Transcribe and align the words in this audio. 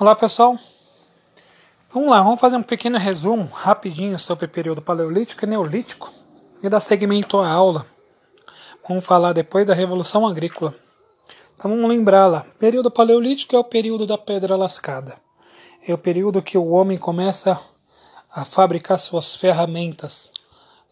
Olá 0.00 0.14
pessoal, 0.14 0.56
vamos 1.92 2.08
lá, 2.08 2.22
vamos 2.22 2.38
fazer 2.38 2.54
um 2.54 2.62
pequeno 2.62 2.96
resumo 2.96 3.46
rapidinho 3.46 4.16
sobre 4.16 4.44
o 4.44 4.48
período 4.48 4.80
paleolítico 4.80 5.44
e 5.44 5.48
neolítico 5.48 6.12
e 6.62 6.68
dar 6.68 6.78
segmento 6.78 7.36
à 7.38 7.50
aula. 7.50 7.84
Vamos 8.88 9.04
falar 9.04 9.32
depois 9.32 9.66
da 9.66 9.74
Revolução 9.74 10.24
Agrícola. 10.24 10.72
Então 11.52 11.72
vamos 11.72 11.90
lembrar 11.90 12.28
lá, 12.28 12.46
período 12.60 12.92
paleolítico 12.92 13.56
é 13.56 13.58
o 13.58 13.64
período 13.64 14.06
da 14.06 14.16
pedra 14.16 14.54
lascada. 14.54 15.18
É 15.84 15.92
o 15.92 15.98
período 15.98 16.42
que 16.42 16.56
o 16.56 16.68
homem 16.68 16.96
começa 16.96 17.60
a 18.30 18.44
fabricar 18.44 19.00
suas 19.00 19.34
ferramentas. 19.34 20.32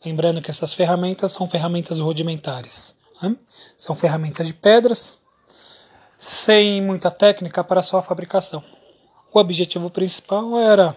Lembrando 0.04 0.42
que 0.42 0.50
essas 0.50 0.74
ferramentas 0.74 1.30
são 1.30 1.48
ferramentas 1.48 2.00
rudimentares. 2.00 2.96
São 3.78 3.94
ferramentas 3.94 4.48
de 4.48 4.52
pedras 4.52 5.16
sem 6.18 6.82
muita 6.82 7.08
técnica 7.08 7.62
para 7.62 7.84
sua 7.84 8.02
fabricação 8.02 8.64
o 9.36 9.40
objetivo 9.40 9.90
principal 9.90 10.58
era 10.58 10.96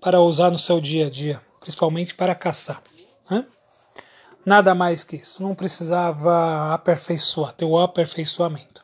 para 0.00 0.18
usar 0.18 0.50
no 0.50 0.58
seu 0.58 0.80
dia 0.80 1.06
a 1.06 1.10
dia, 1.10 1.40
principalmente 1.60 2.14
para 2.14 2.34
caçar. 2.34 2.82
Né? 3.30 3.44
Nada 4.44 4.74
mais 4.74 5.04
que 5.04 5.16
isso, 5.16 5.42
não 5.42 5.54
precisava 5.54 6.72
aperfeiçoar, 6.72 7.52
ter 7.52 7.66
o 7.66 7.78
aperfeiçoamento. 7.78 8.82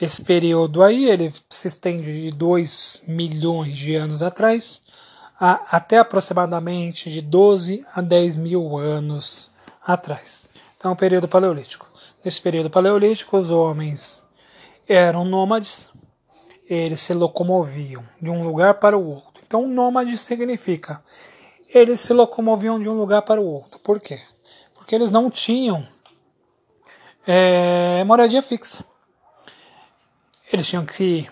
Esse 0.00 0.22
período 0.22 0.82
aí 0.82 1.08
ele 1.08 1.32
se 1.48 1.68
estende 1.68 2.22
de 2.22 2.30
2 2.32 3.04
milhões 3.06 3.76
de 3.76 3.94
anos 3.94 4.20
atrás 4.20 4.82
a, 5.38 5.76
até 5.76 5.98
aproximadamente 5.98 7.08
de 7.08 7.20
12 7.20 7.86
a 7.94 8.00
10 8.00 8.38
mil 8.38 8.76
anos 8.76 9.52
atrás. 9.86 10.50
Então, 10.76 10.92
o 10.92 10.96
período 10.96 11.28
paleolítico. 11.28 11.88
Nesse 12.24 12.40
período 12.40 12.68
paleolítico, 12.68 13.36
os 13.36 13.50
homens 13.50 14.22
eram 14.88 15.24
nômades, 15.24 15.90
eles 16.68 17.00
se 17.00 17.14
locomoviam 17.14 18.04
de 18.20 18.30
um 18.30 18.44
lugar 18.44 18.74
para 18.74 18.96
o 18.96 19.06
outro. 19.06 19.42
Então, 19.46 19.66
nômade 19.66 20.16
significa 20.18 21.02
eles 21.68 22.00
se 22.00 22.12
locomoviam 22.12 22.80
de 22.80 22.88
um 22.88 22.94
lugar 22.94 23.22
para 23.22 23.40
o 23.40 23.46
outro. 23.46 23.78
Por 23.80 24.00
quê? 24.00 24.20
Porque 24.74 24.94
eles 24.94 25.10
não 25.10 25.30
tinham 25.30 25.86
é, 27.26 28.02
moradia 28.04 28.42
fixa. 28.42 28.84
Eles 30.52 30.68
tinham 30.68 30.86
que 30.86 31.28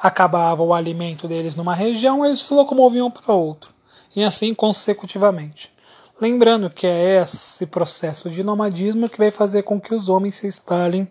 acabava 0.00 0.62
o 0.62 0.72
alimento 0.72 1.28
deles 1.28 1.56
numa 1.56 1.74
região, 1.74 2.24
eles 2.24 2.42
se 2.42 2.54
locomoviam 2.54 3.10
para 3.10 3.34
outro 3.34 3.72
e 4.14 4.24
assim 4.24 4.54
consecutivamente. 4.54 5.72
Lembrando 6.20 6.70
que 6.70 6.86
é 6.86 7.22
esse 7.22 7.66
processo 7.66 8.30
de 8.30 8.44
nomadismo 8.44 9.08
que 9.08 9.18
vai 9.18 9.30
fazer 9.30 9.62
com 9.62 9.80
que 9.80 9.94
os 9.94 10.08
homens 10.08 10.36
se 10.36 10.46
espalhem 10.46 11.10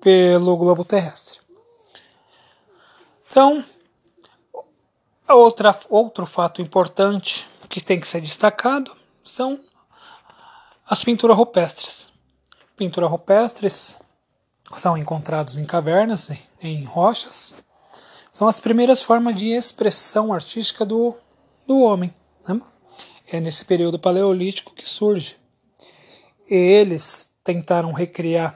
pelo 0.00 0.56
globo 0.56 0.84
terrestre. 0.84 1.41
Então, 3.32 3.64
outra, 5.26 5.80
outro 5.88 6.26
fato 6.26 6.60
importante 6.60 7.48
que 7.66 7.80
tem 7.80 7.98
que 7.98 8.06
ser 8.06 8.20
destacado 8.20 8.94
são 9.24 9.58
as 10.86 11.02
pinturas 11.02 11.34
rupestres. 11.34 12.12
Pinturas 12.76 13.10
rupestres 13.10 13.98
são 14.74 14.98
encontrados 14.98 15.56
em 15.56 15.64
cavernas, 15.64 16.30
em 16.60 16.84
rochas. 16.84 17.54
São 18.30 18.46
as 18.46 18.60
primeiras 18.60 19.00
formas 19.00 19.34
de 19.34 19.48
expressão 19.48 20.30
artística 20.30 20.84
do, 20.84 21.16
do 21.66 21.78
homem. 21.78 22.14
Né? 22.46 22.60
É 23.28 23.40
nesse 23.40 23.64
período 23.64 23.98
paleolítico 23.98 24.74
que 24.74 24.86
surge. 24.86 25.38
E 26.50 26.54
eles 26.54 27.30
tentaram 27.42 27.92
recriar, 27.92 28.54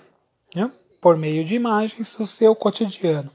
né, 0.55 0.71
por 1.01 1.17
meio 1.17 1.47
de 1.47 1.55
imagens, 1.55 2.21
o 2.21 2.27
seu 2.27 2.55
cotidiano 2.55 3.35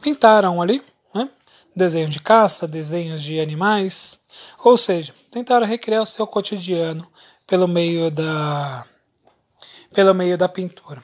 pintaram 0.00 0.60
ali 0.60 0.82
né, 1.14 1.28
desenho 1.74 2.08
de 2.08 2.20
caça, 2.20 2.66
desenhos 2.66 3.22
de 3.22 3.40
animais, 3.40 4.20
ou 4.64 4.76
seja, 4.76 5.14
tentaram 5.30 5.66
recriar 5.66 6.02
o 6.02 6.06
seu 6.06 6.26
cotidiano 6.26 7.06
pelo 7.46 7.68
meio 7.68 8.10
da 8.10 8.84
pelo 9.92 10.14
meio 10.14 10.36
da 10.36 10.48
pintura. 10.48 11.02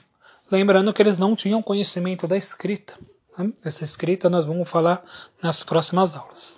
Lembrando 0.51 0.93
que 0.93 1.03
eles 1.03 1.19
não 1.19 1.35
tinham 1.35 1.63
conhecimento 1.63 2.29
da 2.29 2.37
escrita. 2.37 2.99
Né? 3.37 3.53
Essa 3.65 3.85
escrita 3.85 4.29
nós 4.29 4.47
vamos 4.47 4.69
falar 4.69 5.03
nas 5.43 5.63
próximas 5.63 6.15
aulas. 6.15 6.55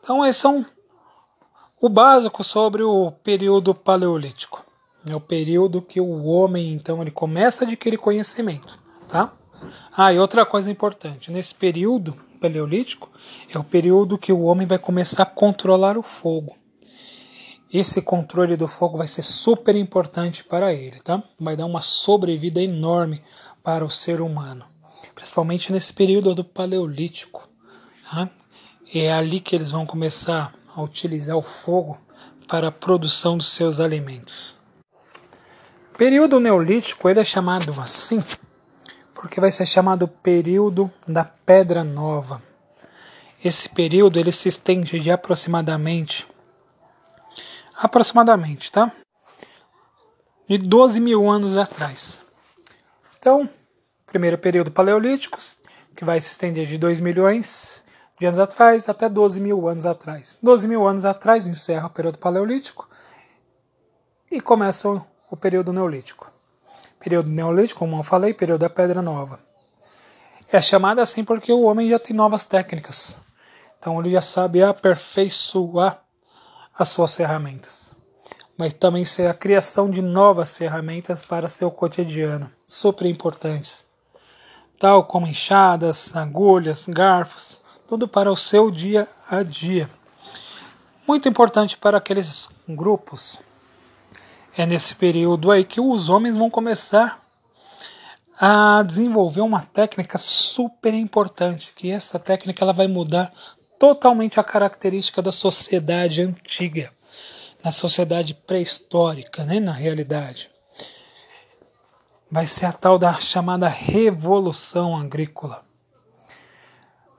Então, 0.00 0.24
esses 0.24 0.40
são 0.40 0.64
o 1.80 1.88
básico 1.88 2.44
sobre 2.44 2.82
o 2.82 3.10
período 3.10 3.74
paleolítico. 3.74 4.64
É 5.08 5.16
o 5.16 5.20
período 5.20 5.82
que 5.82 6.00
o 6.00 6.24
homem, 6.24 6.72
então, 6.72 7.00
ele 7.00 7.10
começa 7.10 7.64
a 7.64 7.66
adquirir 7.66 7.98
conhecimento, 7.98 8.78
tá? 9.08 9.32
Ah, 9.96 10.12
e 10.12 10.18
outra 10.18 10.46
coisa 10.46 10.70
importante, 10.70 11.30
nesse 11.30 11.54
período 11.54 12.14
paleolítico 12.40 13.10
é 13.48 13.58
o 13.58 13.64
período 13.64 14.18
que 14.18 14.32
o 14.32 14.42
homem 14.42 14.66
vai 14.66 14.78
começar 14.78 15.22
a 15.22 15.26
controlar 15.26 15.96
o 15.96 16.02
fogo. 16.02 16.56
Esse 17.72 18.02
controle 18.02 18.56
do 18.56 18.68
fogo 18.68 18.98
vai 18.98 19.08
ser 19.08 19.22
super 19.22 19.74
importante 19.76 20.44
para 20.44 20.74
ele, 20.74 21.00
tá? 21.00 21.22
Vai 21.40 21.56
dar 21.56 21.66
uma 21.66 21.80
sobrevida 21.80 22.60
enorme 22.60 23.22
para 23.62 23.84
o 23.84 23.90
ser 23.90 24.20
humano, 24.20 24.64
principalmente 25.14 25.72
nesse 25.72 25.92
período 25.92 26.34
do 26.34 26.44
paleolítico. 26.44 27.48
Tá? 28.10 28.28
É 28.92 29.10
ali 29.10 29.40
que 29.40 29.56
eles 29.56 29.70
vão 29.70 29.86
começar 29.86 30.52
a 30.74 30.82
utilizar 30.82 31.36
o 31.36 31.42
fogo 31.42 31.98
para 32.46 32.68
a 32.68 32.72
produção 32.72 33.38
dos 33.38 33.48
seus 33.48 33.80
alimentos. 33.80 34.54
Período 35.96 36.40
neolítico 36.40 37.08
ele 37.08 37.20
é 37.20 37.24
chamado 37.24 37.72
assim 37.80 38.22
porque 39.22 39.40
vai 39.40 39.52
ser 39.52 39.64
chamado 39.64 40.08
período 40.08 40.90
da 41.06 41.24
Pedra 41.24 41.84
Nova. 41.84 42.42
Esse 43.42 43.68
período 43.68 44.18
ele 44.18 44.32
se 44.32 44.48
estende 44.48 44.98
de 44.98 45.12
aproximadamente 45.12 46.26
aproximadamente, 47.76 48.70
tá? 48.70 48.92
De 50.48 50.58
12 50.58 51.00
mil 51.00 51.30
anos 51.30 51.56
atrás. 51.56 52.20
Então, 53.16 53.48
primeiro 54.06 54.36
período 54.36 54.72
paleolítico, 54.72 55.38
que 55.96 56.04
vai 56.04 56.20
se 56.20 56.32
estender 56.32 56.66
de 56.66 56.76
2 56.76 57.00
milhões 57.00 57.84
de 58.18 58.26
anos 58.26 58.40
atrás 58.40 58.88
até 58.88 59.08
12 59.08 59.40
mil 59.40 59.68
anos 59.68 59.86
atrás. 59.86 60.36
12 60.42 60.66
mil 60.66 60.86
anos 60.86 61.04
atrás 61.04 61.46
encerra 61.46 61.86
o 61.86 61.90
período 61.90 62.18
paleolítico 62.18 62.88
e 64.30 64.40
começa 64.40 64.88
o 65.30 65.36
período 65.36 65.72
neolítico. 65.72 66.32
Período 67.02 67.30
Neolítico, 67.30 67.80
como 67.80 67.96
eu 67.96 68.02
falei, 68.04 68.32
período 68.32 68.60
da 68.60 68.70
Pedra 68.70 69.02
Nova. 69.02 69.40
É 70.52 70.60
chamada 70.60 71.02
assim 71.02 71.24
porque 71.24 71.52
o 71.52 71.62
homem 71.62 71.88
já 71.90 71.98
tem 71.98 72.14
novas 72.14 72.44
técnicas. 72.44 73.22
Então 73.76 73.98
ele 73.98 74.10
já 74.10 74.20
sabe 74.20 74.62
aperfeiçoar 74.62 76.00
as 76.78 76.88
suas 76.88 77.16
ferramentas. 77.16 77.90
Mas 78.56 78.72
também 78.72 79.04
ser 79.04 79.26
a 79.26 79.34
criação 79.34 79.90
de 79.90 80.00
novas 80.00 80.56
ferramentas 80.56 81.24
para 81.24 81.48
seu 81.48 81.72
cotidiano, 81.72 82.48
super 82.64 83.06
importantes. 83.08 83.84
Tal 84.78 85.04
como 85.04 85.26
enxadas, 85.26 86.14
agulhas, 86.14 86.84
garfos, 86.86 87.60
tudo 87.88 88.06
para 88.06 88.30
o 88.30 88.36
seu 88.36 88.70
dia 88.70 89.08
a 89.28 89.42
dia. 89.42 89.90
Muito 91.08 91.28
importante 91.28 91.76
para 91.76 91.98
aqueles 91.98 92.48
grupos 92.68 93.40
é 94.56 94.66
nesse 94.66 94.94
período 94.94 95.50
aí 95.50 95.64
que 95.64 95.80
os 95.80 96.08
homens 96.08 96.36
vão 96.36 96.50
começar 96.50 97.22
a 98.38 98.82
desenvolver 98.82 99.40
uma 99.40 99.62
técnica 99.62 100.18
super 100.18 100.92
importante, 100.92 101.72
que 101.74 101.90
essa 101.90 102.18
técnica 102.18 102.64
ela 102.64 102.72
vai 102.72 102.88
mudar 102.88 103.32
totalmente 103.78 104.38
a 104.38 104.44
característica 104.44 105.22
da 105.22 105.32
sociedade 105.32 106.22
antiga, 106.22 106.92
na 107.64 107.72
sociedade 107.72 108.34
pré-histórica, 108.34 109.44
né, 109.44 109.60
na 109.60 109.72
realidade. 109.72 110.50
Vai 112.30 112.46
ser 112.46 112.66
a 112.66 112.72
tal 112.72 112.98
da 112.98 113.12
chamada 113.14 113.68
revolução 113.68 114.96
agrícola. 114.96 115.64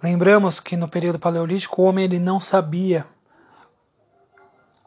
Lembramos 0.01 0.59
que 0.59 0.75
no 0.75 0.87
período 0.87 1.19
paleolítico 1.19 1.81
o 1.81 1.85
homem 1.85 2.03
ele 2.03 2.19
não 2.19 2.39
sabia, 2.39 3.05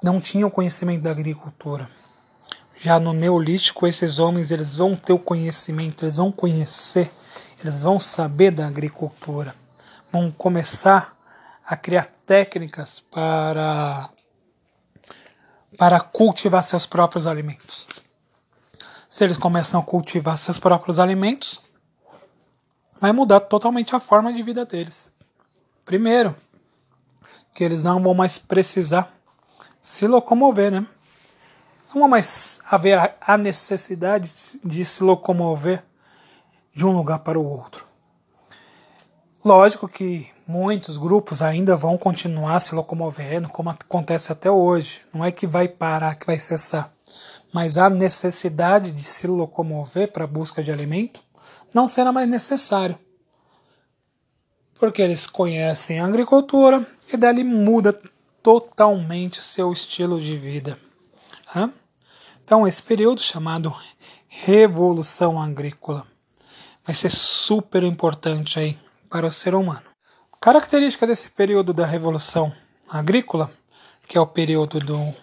não 0.03 0.21
tinha 0.21 0.47
o 0.47 0.51
conhecimento 0.51 1.03
da 1.03 1.11
agricultura. 1.11 1.89
Já 2.87 3.01
no 3.01 3.13
Neolítico, 3.13 3.85
esses 3.85 4.21
homens 4.21 4.53
eles 4.53 4.77
vão 4.77 4.95
ter 4.95 5.13
o 5.13 5.19
conhecimento, 5.19 6.05
eles 6.05 6.15
vão 6.15 6.31
conhecer, 6.31 7.11
eles 7.59 7.83
vão 7.83 7.99
saber 7.99 8.53
da 8.53 8.65
agricultura, 8.65 9.57
vão 10.13 10.31
começar 10.31 11.19
a 11.67 11.77
criar 11.77 12.07
técnicas 12.25 13.01
para 13.01 14.09
para 15.77 15.99
cultivar 15.99 16.63
seus 16.63 16.87
próprios 16.87 17.27
alimentos. 17.27 17.89
Se 19.09 19.25
eles 19.25 19.37
começam 19.37 19.81
a 19.81 19.85
cultivar 19.85 20.39
seus 20.39 20.61
próprios 20.61 21.01
alimentos, 21.01 21.61
vai 23.01 23.11
mudar 23.11 23.41
totalmente 23.41 23.97
a 23.97 24.01
forma 24.01 24.33
de 24.33 24.45
vida 24.45 24.65
deles. 24.65 25.11
Primeiro, 25.85 26.37
que 27.53 27.65
eles 27.65 27.83
não 27.83 28.01
vão 28.01 28.15
mais 28.15 28.39
precisar 28.39 29.13
se 29.81 30.07
locomover, 30.07 30.71
né? 30.71 30.87
Não 31.95 32.05
há 32.05 32.09
mais 32.09 32.61
haver 32.69 33.15
a 33.21 33.39
necessidade 33.39 34.59
de 34.65 34.85
se 34.85 35.03
locomover 35.03 35.83
de 36.75 36.85
um 36.85 36.97
lugar 36.97 37.21
para 37.21 37.39
o 37.39 37.45
outro. 37.45 37.85
Lógico 39.45 39.89
que 39.89 40.29
muitos 40.47 40.99
grupos 40.99 41.41
ainda 41.41 41.77
vão 41.77 41.97
continuar 41.97 42.59
se 42.61 42.75
locomovendo, 42.75 43.49
como 43.49 43.71
acontece 43.71 44.33
até 44.33 44.51
hoje. 44.51 45.03
Não 45.15 45.25
é 45.25 45.31
que 45.31 45.47
vai 45.47 45.69
parar, 45.69 46.17
que 46.17 46.27
vai 46.27 46.39
cessar. 46.39 46.93
Mas 47.53 47.79
a 47.79 47.89
necessidade 47.89 48.91
de 48.91 49.05
se 49.05 49.27
locomover 49.27 50.11
para 50.11 50.25
a 50.25 50.27
busca 50.27 50.63
de 50.63 50.73
alimento 50.73 51.23
não 51.73 51.87
será 51.87 52.11
mais 52.11 52.29
necessário. 52.29 52.99
Porque 54.79 55.01
eles 55.01 55.27
conhecem 55.27 56.01
a 56.01 56.07
agricultura 56.07 56.85
e 57.11 57.17
dali 57.17 57.45
muda 57.45 57.99
totalmente 58.43 59.41
seu 59.41 59.73
estilo 59.73 60.21
de 60.21 60.37
vida. 60.37 60.86
Então, 62.45 62.67
esse 62.67 62.83
período 62.83 63.21
chamado 63.21 63.75
Revolução 64.29 65.41
Agrícola 65.41 66.07
vai 66.85 66.95
ser 66.95 67.11
super 67.11 67.83
importante 67.83 68.59
aí 68.59 68.79
para 69.09 69.27
o 69.27 69.33
ser 69.33 69.55
humano. 69.55 69.83
Característica 70.41 71.07
desse 71.07 71.31
período 71.31 71.73
da 71.73 71.87
Revolução 71.87 72.53
Agrícola, 72.89 73.51
que 74.07 74.17
é 74.17 74.21
o 74.21 74.27
período 74.27 74.79
do, 74.79 75.15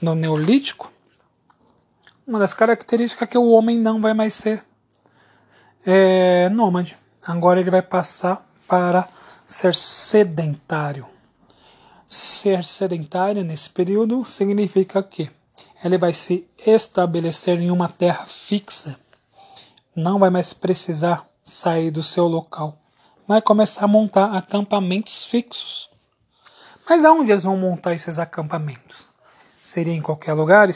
do 0.00 0.14
Neolítico, 0.14 0.90
uma 2.26 2.40
das 2.40 2.52
características 2.52 3.28
é 3.28 3.30
que 3.30 3.38
o 3.38 3.50
homem 3.50 3.78
não 3.78 4.00
vai 4.00 4.12
mais 4.12 4.34
ser 4.34 4.64
é, 5.86 6.48
nômade. 6.48 6.96
Agora 7.24 7.60
ele 7.60 7.70
vai 7.70 7.82
passar 7.82 8.44
para 8.66 9.08
ser 9.46 9.74
sedentário. 9.74 11.06
Ser 12.08 12.64
sedentário 12.64 13.42
nesse 13.44 13.70
período 13.70 14.24
significa 14.24 15.02
que 15.02 15.30
ele 15.84 15.98
vai 15.98 16.12
se 16.12 16.46
estabelecer 16.64 17.60
em 17.60 17.70
uma 17.70 17.88
terra 17.88 18.26
fixa. 18.26 18.98
Não 19.94 20.18
vai 20.18 20.30
mais 20.30 20.52
precisar 20.52 21.26
sair 21.42 21.90
do 21.90 22.02
seu 22.02 22.26
local 22.26 22.78
vai 23.26 23.42
começar 23.42 23.84
a 23.84 23.88
montar 23.88 24.36
acampamentos 24.36 25.24
fixos. 25.24 25.90
Mas 26.88 27.04
aonde 27.04 27.32
eles 27.32 27.42
vão 27.42 27.56
montar 27.56 27.92
esses 27.92 28.18
acampamentos? 28.18 29.06
Seria 29.62 29.92
em 29.92 30.00
qualquer 30.00 30.34
lugar? 30.34 30.72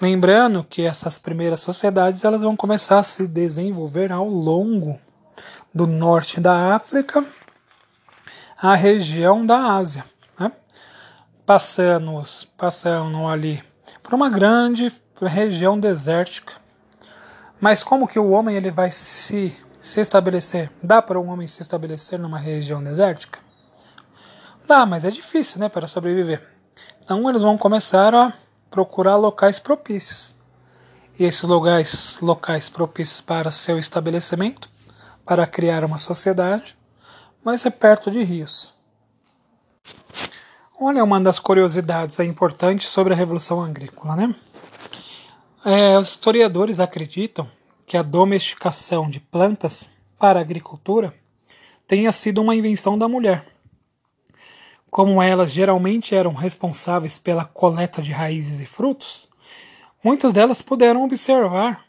Lembrando 0.00 0.62
que 0.62 0.82
essas 0.82 1.18
primeiras 1.18 1.60
sociedades 1.60 2.24
elas 2.24 2.42
vão 2.42 2.54
começar 2.54 2.98
a 2.98 3.02
se 3.02 3.26
desenvolver 3.26 4.12
ao 4.12 4.28
longo 4.28 5.00
do 5.74 5.86
norte 5.86 6.40
da 6.40 6.74
África 6.74 7.24
à 8.62 8.74
região 8.74 9.44
da 9.44 9.76
Ásia, 9.76 10.04
né? 10.38 10.52
passando, 11.46 12.22
passando 12.56 13.26
ali 13.26 13.62
por 14.02 14.14
uma 14.14 14.28
grande 14.28 14.92
região 15.20 15.78
desértica. 15.78 16.54
Mas 17.60 17.84
como 17.84 18.08
que 18.08 18.18
o 18.18 18.30
homem 18.30 18.56
ele 18.56 18.70
vai 18.70 18.90
se 18.90 19.56
se 19.80 20.00
estabelecer. 20.00 20.70
Dá 20.82 21.00
para 21.00 21.18
um 21.18 21.28
homem 21.28 21.46
se 21.46 21.62
estabelecer 21.62 22.18
numa 22.18 22.38
região 22.38 22.82
desértica? 22.82 23.38
Dá, 24.66 24.84
mas 24.84 25.04
é 25.04 25.10
difícil, 25.10 25.58
né, 25.58 25.68
para 25.68 25.88
sobreviver. 25.88 26.46
Então 27.02 27.28
eles 27.28 27.42
vão 27.42 27.56
começar 27.56 28.14
a 28.14 28.32
procurar 28.70 29.16
locais 29.16 29.58
propícios. 29.58 30.36
E 31.18 31.24
esses 31.24 31.42
locais, 31.42 32.18
locais 32.20 32.68
propícios 32.68 33.20
para 33.20 33.50
seu 33.50 33.78
estabelecimento, 33.78 34.68
para 35.24 35.46
criar 35.46 35.84
uma 35.84 35.98
sociedade, 35.98 36.76
vai 37.42 37.56
ser 37.56 37.72
perto 37.72 38.10
de 38.10 38.22
rios. 38.22 38.74
Olha 40.78 41.04
uma 41.04 41.20
das 41.20 41.38
curiosidades 41.38 42.18
importantes 42.20 42.88
sobre 42.88 43.12
a 43.12 43.16
Revolução 43.16 43.62
Agrícola, 43.62 44.16
né? 44.16 44.34
É, 45.64 45.98
os 45.98 46.10
historiadores 46.10 46.80
acreditam 46.80 47.46
que 47.86 47.96
a 47.96 48.02
domesticação 48.02 49.10
de 49.10 49.20
plantas 49.20 49.88
para 50.18 50.38
a 50.38 50.42
agricultura 50.42 51.14
tenha 51.86 52.12
sido 52.12 52.40
uma 52.40 52.54
invenção 52.54 52.96
da 52.96 53.08
mulher. 53.08 53.44
Como 54.90 55.22
elas 55.22 55.52
geralmente 55.52 56.14
eram 56.14 56.32
responsáveis 56.32 57.18
pela 57.18 57.44
coleta 57.44 58.00
de 58.00 58.12
raízes 58.12 58.60
e 58.60 58.66
frutos, 58.66 59.28
muitas 60.02 60.32
delas 60.32 60.62
puderam 60.62 61.04
observar 61.04 61.84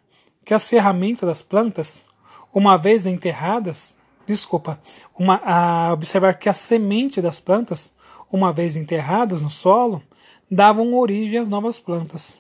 que 0.46 0.54
as 0.54 0.68
ferramentas 0.68 1.28
das 1.28 1.42
plantas, 1.42 2.06
uma 2.54 2.78
vez 2.78 3.06
enterradas, 3.06 3.96
desculpa, 4.26 4.80
uma, 5.18 5.42
a 5.44 5.94
observar 5.94 6.38
que 6.38 6.50
a 6.50 6.54
semente 6.54 7.22
das 7.22 7.40
plantas, 7.40 7.92
uma 8.32 8.52
vez 8.52 8.76
enterradas 8.76 9.42
no 9.42 9.50
solo, 9.50 10.02
davam 10.50 10.94
origem 10.96 11.40
às 11.40 11.50
novas 11.50 11.80
plantas. 11.80 12.40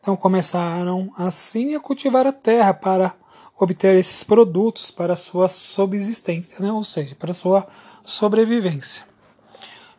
Então 0.00 0.16
começaram 0.16 1.12
assim 1.16 1.74
a 1.74 1.80
cultivar 1.80 2.26
a 2.26 2.32
terra 2.32 2.74
para 2.74 3.14
obter 3.58 3.96
esses 3.96 4.22
produtos 4.24 4.90
para 4.90 5.16
sua 5.16 5.48
subsistência, 5.48 6.60
né? 6.60 6.70
ou 6.72 6.84
seja, 6.84 7.14
para 7.14 7.32
sua 7.32 7.66
sobrevivência. 8.02 9.04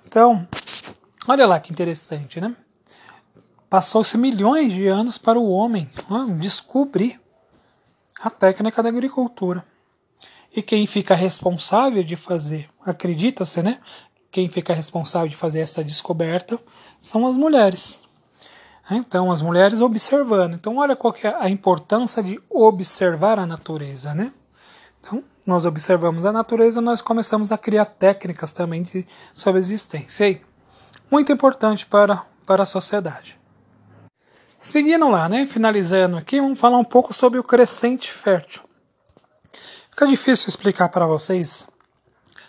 Então, 0.06 0.48
olha 1.28 1.48
lá 1.48 1.60
que 1.60 1.72
interessante, 1.72 2.40
né? 2.40 2.56
Passou-se 3.70 4.18
milhões 4.18 4.72
de 4.74 4.88
anos 4.88 5.18
para 5.18 5.40
o 5.40 5.50
homem 5.50 5.90
né, 6.10 6.38
descobrir 6.40 7.20
a 8.22 8.30
técnica 8.30 8.84
da 8.84 8.90
agricultura. 8.90 9.66
E 10.56 10.62
quem 10.62 10.88
fica 10.88 11.14
responsável 11.16 12.04
de 12.04 12.16
fazer, 12.16 12.70
acredita-se, 12.86 13.62
né? 13.62 13.80
Quem 14.32 14.50
fica 14.50 14.74
responsável 14.74 15.28
de 15.28 15.36
fazer 15.36 15.60
essa 15.60 15.84
descoberta 15.84 16.60
são 17.02 17.28
as 17.28 17.36
mulheres. 17.36 18.02
Então, 18.90 19.32
as 19.32 19.42
mulheres 19.42 19.82
observando. 19.82 20.54
Então, 20.54 20.78
olha 20.78 20.96
qual 20.96 21.16
é 21.24 21.36
a 21.40 21.50
importância 21.50 22.22
de 22.22 22.40
observar 22.50 23.40
a 23.40 23.46
natureza, 23.46 24.14
né? 24.14 24.32
Então, 25.00 25.24
nós 25.46 25.66
observamos 25.66 26.26
a 26.26 26.32
natureza, 26.32 26.82
nós 26.82 27.02
começamos 27.02 27.52
a 27.52 27.58
criar 27.58 27.86
técnicas 27.86 28.52
também 28.52 28.82
de 28.82 29.06
subsistência. 29.34 30.30
E 30.30 30.42
muito 31.10 31.32
importante 31.32 31.86
para, 31.86 32.26
para 32.46 32.64
a 32.64 32.66
sociedade. 32.66 33.40
Seguindo 34.60 35.10
lá, 35.10 35.28
né? 35.30 35.46
Finalizando 35.48 36.18
aqui, 36.18 36.40
vamos 36.40 36.60
falar 36.60 36.78
um 36.78 36.84
pouco 36.84 37.14
sobre 37.14 37.40
o 37.40 37.44
crescente 37.44 38.12
fértil. 38.12 38.64
Fica 39.96 40.08
difícil 40.08 40.50
explicar 40.50 40.90
para 40.90 41.08
vocês 41.08 41.66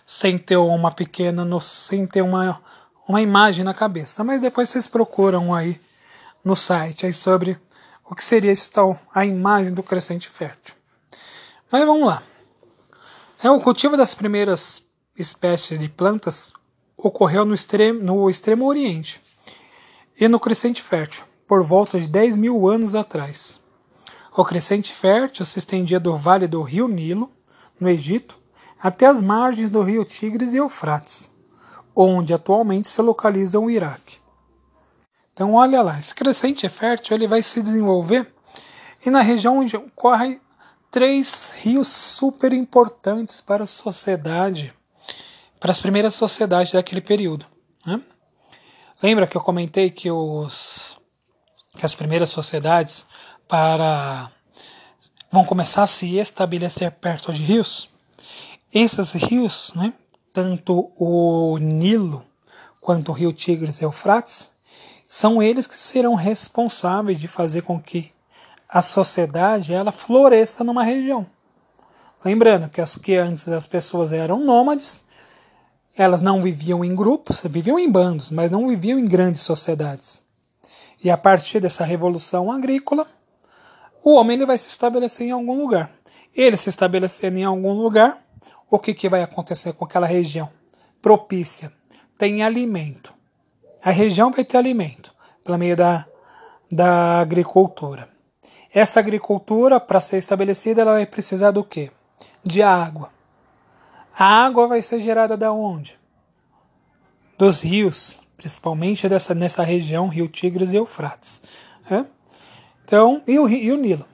sem 0.04 0.36
ter 0.36 0.56
uma 0.56 0.90
pequena, 0.90 1.46
sem 1.60 2.04
ter 2.04 2.20
uma, 2.20 2.60
uma 3.08 3.22
imagem 3.22 3.64
na 3.64 3.72
cabeça, 3.72 4.24
mas 4.24 4.40
depois 4.40 4.68
vocês 4.68 4.88
procuram 4.88 5.54
aí 5.54 5.80
no 6.44 6.56
site 6.56 7.06
aí 7.06 7.12
sobre 7.12 7.56
o 8.04 8.16
que 8.16 8.24
seria 8.24 8.50
esse 8.50 8.68
tal, 8.68 8.98
a 9.14 9.24
imagem 9.24 9.72
do 9.72 9.80
crescente 9.80 10.28
fértil. 10.28 10.74
Mas 11.70 11.86
vamos 11.86 12.08
lá. 12.08 12.20
É, 13.40 13.48
o 13.48 13.60
cultivo 13.60 13.96
das 13.96 14.12
primeiras 14.12 14.82
espécies 15.16 15.78
de 15.78 15.88
plantas 15.88 16.52
ocorreu 16.96 17.44
no 17.44 17.54
extremo, 17.54 18.02
no 18.02 18.28
extremo 18.28 18.66
Oriente 18.66 19.22
e 20.18 20.26
no 20.26 20.40
crescente 20.40 20.82
fértil, 20.82 21.24
por 21.46 21.62
volta 21.62 21.96
de 21.96 22.08
10 22.08 22.38
mil 22.38 22.68
anos 22.68 22.96
atrás. 22.96 23.60
O 24.36 24.44
crescente 24.44 24.92
fértil 24.92 25.44
se 25.44 25.60
estendia 25.60 26.00
do 26.00 26.16
vale 26.16 26.48
do 26.48 26.60
rio 26.60 26.88
Nilo, 26.88 27.35
no 27.78 27.88
Egito, 27.88 28.38
até 28.80 29.06
as 29.06 29.20
margens 29.22 29.70
do 29.70 29.82
rio 29.82 30.04
Tigres 30.04 30.54
e 30.54 30.58
Eufrates, 30.58 31.30
onde 31.94 32.34
atualmente 32.34 32.88
se 32.88 33.00
localiza 33.02 33.58
o 33.58 33.70
Iraque. 33.70 34.18
Então, 35.32 35.54
olha 35.54 35.82
lá, 35.82 35.98
esse 35.98 36.14
crescente 36.14 36.68
fértil 36.68 37.16
ele 37.16 37.28
vai 37.28 37.42
se 37.42 37.62
desenvolver 37.62 38.32
e 39.04 39.10
na 39.10 39.20
região 39.20 39.58
onde 39.58 39.78
correm 39.94 40.40
três 40.90 41.52
rios 41.62 41.88
super 41.88 42.52
importantes 42.52 43.40
para 43.40 43.64
a 43.64 43.66
sociedade, 43.66 44.72
para 45.60 45.72
as 45.72 45.80
primeiras 45.80 46.14
sociedades 46.14 46.72
daquele 46.72 47.00
período. 47.00 47.44
Né? 47.84 48.00
Lembra 49.02 49.26
que 49.26 49.36
eu 49.36 49.42
comentei 49.42 49.90
que, 49.90 50.10
os, 50.10 50.96
que 51.76 51.84
as 51.84 51.94
primeiras 51.94 52.30
sociedades 52.30 53.04
para 53.46 54.30
vão 55.30 55.44
começar 55.44 55.82
a 55.82 55.86
se 55.86 56.18
estabelecer 56.18 56.90
perto 56.92 57.32
de 57.32 57.42
rios? 57.42 57.88
Esses 58.72 59.12
rios, 59.12 59.72
né, 59.74 59.92
tanto 60.32 60.92
o 60.96 61.58
Nilo 61.58 62.24
quanto 62.80 63.10
o 63.10 63.14
rio 63.14 63.32
Tigres 63.32 63.80
e 63.80 63.84
Eufrates, 63.84 64.50
são 65.06 65.42
eles 65.42 65.66
que 65.66 65.78
serão 65.78 66.14
responsáveis 66.14 67.18
de 67.18 67.28
fazer 67.28 67.62
com 67.62 67.80
que 67.80 68.12
a 68.68 68.82
sociedade 68.82 69.72
ela 69.72 69.92
floresça 69.92 70.64
numa 70.64 70.82
região. 70.82 71.26
Lembrando 72.24 72.68
que, 72.68 72.80
as, 72.80 72.96
que 72.96 73.14
antes 73.16 73.48
as 73.48 73.66
pessoas 73.66 74.12
eram 74.12 74.40
nômades, 74.40 75.04
elas 75.96 76.20
não 76.20 76.42
viviam 76.42 76.84
em 76.84 76.94
grupos, 76.94 77.42
viviam 77.48 77.78
em 77.78 77.90
bandos, 77.90 78.30
mas 78.30 78.50
não 78.50 78.68
viviam 78.68 78.98
em 78.98 79.06
grandes 79.06 79.42
sociedades. 79.42 80.22
E 81.02 81.10
a 81.10 81.16
partir 81.16 81.60
dessa 81.60 81.84
revolução 81.84 82.50
agrícola, 82.50 83.06
o 84.04 84.14
homem 84.14 84.36
ele 84.36 84.46
vai 84.46 84.58
se 84.58 84.68
estabelecer 84.68 85.26
em 85.26 85.32
algum 85.32 85.56
lugar. 85.56 85.90
Ele 86.34 86.56
se 86.56 86.68
estabelecendo 86.68 87.38
em 87.38 87.44
algum 87.44 87.72
lugar, 87.72 88.18
o 88.70 88.78
que, 88.78 88.94
que 88.94 89.08
vai 89.08 89.22
acontecer 89.22 89.72
com 89.72 89.84
aquela 89.84 90.06
região? 90.06 90.50
Propícia, 91.00 91.72
tem 92.18 92.42
alimento 92.42 93.16
a 93.86 93.92
região 93.92 94.32
vai 94.32 94.44
ter 94.44 94.56
alimento 94.56 95.14
pelo 95.44 95.56
meio 95.56 95.76
da, 95.76 96.04
da 96.68 97.20
agricultura. 97.20 98.08
Essa 98.74 98.98
agricultura, 98.98 99.78
para 99.78 100.00
ser 100.00 100.16
estabelecida, 100.16 100.82
ela 100.82 100.94
vai 100.94 101.06
precisar 101.06 101.52
do 101.52 101.62
quê? 101.62 101.92
De 102.42 102.62
água. 102.62 103.12
A 104.18 104.44
água 104.44 104.66
vai 104.66 104.82
ser 104.82 104.98
gerada 104.98 105.36
da 105.36 105.52
onde? 105.52 105.96
Dos 107.38 107.62
rios, 107.62 108.24
principalmente 108.36 109.08
dessa, 109.08 109.36
nessa 109.36 109.62
região, 109.62 110.08
Rio 110.08 110.26
Tigres 110.26 110.72
e 110.72 110.76
Eufrates. 110.78 111.44
Né? 111.88 112.04
Então, 112.86 113.20
e 113.26 113.36
o, 113.36 113.48
e 113.48 113.72
o 113.72 113.76
Nilo. 113.76 114.06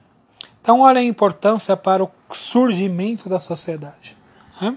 Então, 0.59 0.79
olha 0.79 0.99
a 0.99 1.03
importância 1.03 1.77
para 1.77 2.03
o 2.03 2.09
surgimento 2.31 3.29
da 3.29 3.37
sociedade. 3.39 4.17
Né? 4.59 4.75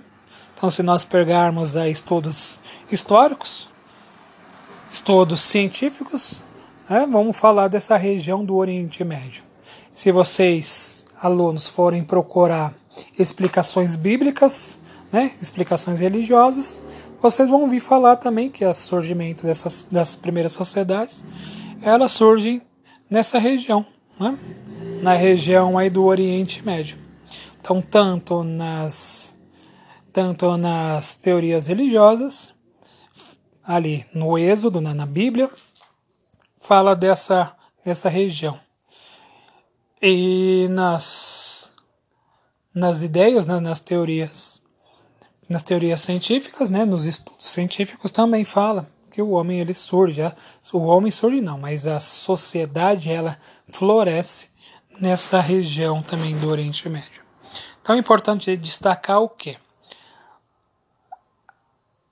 Então, 0.55 0.69
se 0.69 0.83
nós 0.83 1.03
pegarmos 1.03 1.79
aí 1.79 1.93
estudos 1.93 2.61
históricos, 2.93 3.71
estudos 4.93 5.41
científicos, 5.41 6.43
né, 6.91 7.09
vamos 7.11 7.39
falar 7.39 7.69
dessa 7.69 7.97
região 7.97 8.45
do 8.45 8.57
Oriente 8.57 9.03
Médio. 9.03 9.43
Se 9.91 10.13
vocês, 10.13 11.07
alunos, 11.19 11.67
forem 11.67 12.05
procurar 12.05 12.75
explicações 13.19 13.97
bíblicas, 13.97 14.79
né, 15.11 15.33
explicações 15.41 16.01
religiosas, 16.01 16.83
vocês 17.19 17.49
vão 17.49 17.63
ouvir 17.63 17.81
falar 17.81 18.17
também 18.17 18.51
que 18.51 18.63
o 18.63 18.75
surgimento 18.75 19.47
dessas, 19.47 19.89
das 19.91 20.17
primeiras 20.17 20.53
sociedades, 20.53 21.25
elas 21.81 22.13
surgem 22.13 22.61
nessa 23.09 23.39
região, 23.39 23.87
né, 24.19 24.39
na 25.03 25.15
região 25.15 25.79
aí 25.79 25.89
do 25.89 26.05
Oriente 26.05 26.65
Médio. 26.65 26.99
Então, 27.61 27.81
tanto 27.81 28.43
nas, 28.43 29.35
tanto 30.13 30.57
nas 30.57 31.15
teorias 31.15 31.67
religiosas, 31.67 32.55
ali 33.65 34.07
no 34.15 34.39
Êxodo, 34.39 34.81
na, 34.81 34.95
na 34.95 35.07
Bíblia, 35.07 35.51
fala 36.59 36.95
dessa, 36.95 37.55
dessa 37.85 38.09
região. 38.09 38.59
E 40.01 40.69
nas, 40.71 41.73
nas 42.73 43.03
ideias, 43.03 43.47
né, 43.47 43.59
nas 43.59 43.81
teorias, 43.81 44.63
nas 45.49 45.63
teorias 45.63 46.01
científicas, 46.01 46.71
né, 46.71 46.85
nos 46.85 47.07
estudos 47.07 47.51
científicos 47.51 48.11
também 48.11 48.45
fala 48.45 48.89
que 49.17 49.23
o 49.23 49.31
homem 49.31 49.61
ele 49.61 49.73
surge, 49.73 50.21
o 50.75 50.85
homem 50.85 51.11
surge 51.11 51.41
não, 51.41 51.57
mas 51.59 51.87
a 51.87 51.99
sociedade 51.99 53.11
ela 53.11 53.35
floresce 53.67 54.51
nessa 55.01 55.41
região 55.41 56.03
também 56.03 56.37
do 56.37 56.51
Oriente 56.51 56.87
Médio. 56.87 57.23
Então 57.81 57.97
é 57.97 57.99
importante 57.99 58.55
destacar 58.59 59.23
o 59.23 59.29
que? 59.31 59.57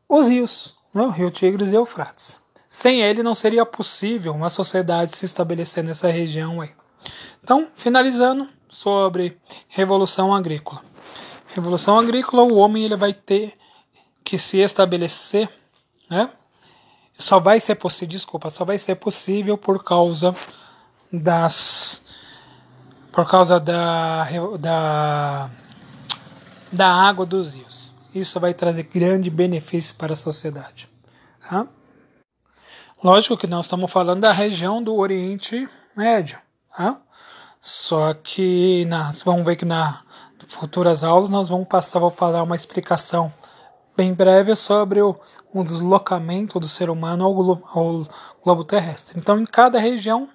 Os 0.09 0.29
rios, 0.31 0.75
né, 0.95 1.03
o 1.03 1.11
Rio 1.11 1.31
Tigres 1.31 1.73
e 1.73 1.75
Eufrates. 1.75 2.41
Sem 2.67 3.03
ele 3.03 3.23
não 3.23 3.35
seria 3.35 3.67
possível 3.67 4.33
uma 4.33 4.49
sociedade 4.49 5.15
se 5.15 5.27
estabelecer 5.27 5.85
nessa 5.85 6.09
região 6.09 6.63
aí. 6.63 6.73
Então, 7.43 7.69
finalizando 7.77 8.49
sobre 8.67 9.39
Revolução 9.69 10.35
Agrícola. 10.35 10.83
Revolução 11.55 11.99
Agrícola, 11.99 12.45
o 12.45 12.57
homem 12.57 12.83
ele 12.83 12.97
vai 12.97 13.13
ter 13.13 13.53
que 14.25 14.39
se 14.39 14.57
estabelecer, 14.61 15.51
né? 16.09 16.31
Só 17.17 17.39
vai 17.39 17.61
ser 17.61 17.77
possível, 17.77 18.09
desculpa, 18.09 18.51
só 18.51 18.65
vai 18.65 18.77
ser 18.77 18.97
possível 18.97 19.57
por 19.57 19.83
causa 19.83 20.35
das 21.13 22.03
por 23.13 23.29
causa 23.29 23.61
da, 23.61 24.27
da 24.59 25.51
da 26.73 26.89
água 26.89 27.25
dos 27.25 27.53
rios. 27.53 27.93
Isso 28.13 28.41
vai 28.41 28.53
trazer 28.53 28.85
grande 28.85 29.31
benefício 29.31 29.95
para 29.95 30.13
a 30.13 30.17
sociedade. 30.17 30.89
Tá? 31.49 31.67
Lógico 33.03 33.37
que 33.37 33.47
nós 33.47 33.67
estamos 33.67 33.91
falando 33.91 34.21
da 34.21 34.33
região 34.33 34.83
do 34.83 34.95
Oriente 34.97 35.69
Médio. 35.97 36.39
Tá? 36.77 37.01
Só 37.61 38.15
que 38.15 38.85
nós 38.87 39.23
vamos 39.23 39.45
ver 39.45 39.57
que 39.57 39.65
nas 39.65 39.97
futuras 40.47 41.05
aulas 41.05 41.29
nós 41.29 41.49
vamos 41.49 41.69
passar, 41.69 41.99
vou 41.99 42.11
falar 42.11 42.43
uma 42.43 42.57
explicação 42.57 43.33
bem 43.97 44.13
breve 44.13 44.55
sobre 44.57 45.01
o, 45.01 45.17
o 45.53 45.63
deslocamento 45.65 46.59
do 46.59 46.69
ser 46.69 46.91
humano 46.91 47.25
ao 47.25 47.35
globo, 47.35 47.65
ao 47.73 48.07
globo 48.43 48.65
terrestre. 48.65 49.19
Então, 49.19 49.41
em 49.41 49.47
cada 49.47 49.79
região, 49.79 50.29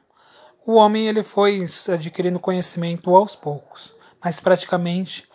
o 0.66 0.75
homem 0.75 1.08
ele 1.08 1.24
foi 1.24 1.66
adquirindo 1.94 2.39
conhecimento 2.39 3.16
aos 3.16 3.36
poucos, 3.36 3.94
mas 4.24 4.39
praticamente 4.39 5.28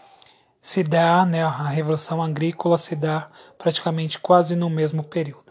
se 0.59 0.83
dá, 0.83 1.27
né, 1.27 1.43
a 1.43 1.69
revolução 1.69 2.23
agrícola 2.23 2.79
se 2.79 2.97
dá 2.97 3.29
praticamente 3.59 4.19
quase 4.19 4.57
no 4.57 4.71
mesmo 4.71 5.03
período. 5.03 5.44